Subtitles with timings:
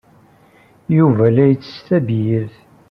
[0.97, 2.55] Yuba la yettess tabyirt.